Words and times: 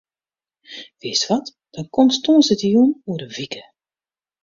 Wist 1.03 1.25
wat, 1.31 1.45
dan 1.75 1.85
komst 1.95 2.19
tongersdeitejûn 2.23 2.89
oer 3.09 3.21
in 3.25 3.33
wike. 3.37 3.61